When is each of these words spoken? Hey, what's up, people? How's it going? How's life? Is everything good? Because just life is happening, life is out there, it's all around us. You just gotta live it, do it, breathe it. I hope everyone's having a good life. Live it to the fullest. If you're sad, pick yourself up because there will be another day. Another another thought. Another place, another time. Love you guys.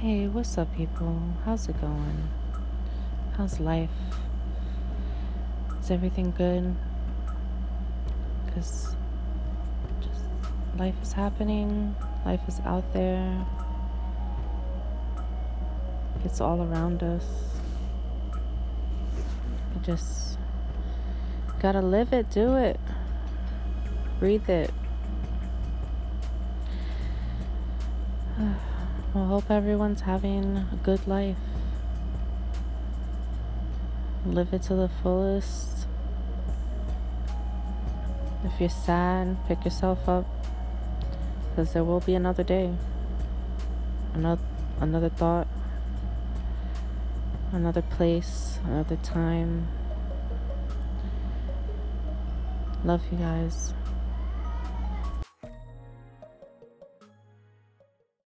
Hey, 0.00 0.28
what's 0.28 0.56
up, 0.56 0.74
people? 0.74 1.20
How's 1.44 1.68
it 1.68 1.78
going? 1.78 2.30
How's 3.36 3.60
life? 3.60 3.90
Is 5.78 5.90
everything 5.90 6.30
good? 6.30 6.74
Because 8.46 8.96
just 10.00 10.24
life 10.78 10.94
is 11.02 11.12
happening, 11.12 11.94
life 12.24 12.40
is 12.48 12.60
out 12.64 12.90
there, 12.94 13.46
it's 16.24 16.40
all 16.40 16.62
around 16.62 17.02
us. 17.02 17.26
You 19.74 19.82
just 19.82 20.38
gotta 21.60 21.82
live 21.82 22.14
it, 22.14 22.30
do 22.30 22.56
it, 22.56 22.80
breathe 24.18 24.48
it. 24.48 24.72
I 29.12 29.26
hope 29.26 29.50
everyone's 29.50 30.02
having 30.02 30.56
a 30.56 30.78
good 30.84 31.08
life. 31.08 31.36
Live 34.24 34.54
it 34.54 34.62
to 34.62 34.76
the 34.76 34.88
fullest. 35.02 35.88
If 38.44 38.60
you're 38.60 38.68
sad, 38.68 39.36
pick 39.48 39.64
yourself 39.64 40.08
up 40.08 40.26
because 41.50 41.72
there 41.72 41.82
will 41.82 41.98
be 41.98 42.14
another 42.14 42.44
day. 42.44 42.72
Another 44.14 44.42
another 44.78 45.08
thought. 45.08 45.48
Another 47.50 47.82
place, 47.82 48.60
another 48.64 48.96
time. 48.96 49.66
Love 52.84 53.02
you 53.10 53.18
guys. 53.18 53.74